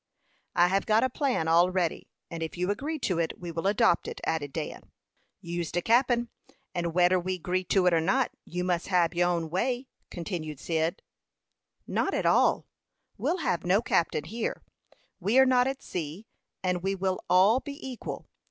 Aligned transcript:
"I 0.55 0.69
have 0.69 0.87
got 0.87 1.03
a 1.03 1.11
plan 1.11 1.47
all 1.47 1.69
ready, 1.69 2.09
and 2.31 2.41
if 2.41 2.57
you 2.57 2.71
agree 2.71 2.97
to 2.97 3.19
it 3.19 3.39
we 3.39 3.51
will 3.51 3.67
adopt 3.67 4.07
it," 4.07 4.19
added 4.23 4.51
Dan. 4.51 4.89
"You's 5.41 5.71
de 5.71 5.79
cap'n, 5.83 6.29
and 6.73 6.95
weder 6.95 7.19
we 7.19 7.37
'gree 7.37 7.63
to 7.65 7.85
it 7.85 7.93
or 7.93 8.01
not, 8.01 8.31
you 8.43 8.63
mus 8.63 8.87
hab 8.87 9.13
your 9.13 9.29
own 9.29 9.51
way," 9.51 9.89
continued 10.09 10.59
Cyd. 10.59 11.03
"Not 11.85 12.15
at 12.15 12.25
all. 12.25 12.65
We'll 13.19 13.41
have 13.45 13.63
no 13.63 13.83
captain 13.83 14.23
here. 14.23 14.63
We 15.19 15.37
are 15.37 15.45
not 15.45 15.67
at 15.67 15.83
sea, 15.83 16.25
and 16.63 16.81
we 16.81 16.95
will 16.95 17.23
all 17.29 17.59
be 17.59 17.77
equal. 17.87 18.27